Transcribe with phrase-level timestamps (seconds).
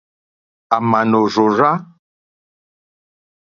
[0.75, 1.71] À mà nò rzòrzá.